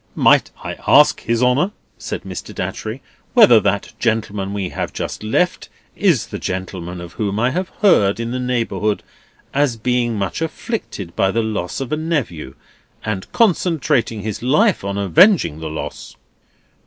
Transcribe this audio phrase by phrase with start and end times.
[0.15, 1.69] "Might I ask His Honour,"
[1.99, 2.55] said Mr.
[2.55, 3.01] Datchery,
[3.35, 8.19] "whether that gentleman we have just left is the gentleman of whom I have heard
[8.19, 9.03] in the neighbourhood
[9.53, 12.55] as being much afflicted by the loss of a nephew,
[13.05, 16.15] and concentrating his life on avenging the loss?"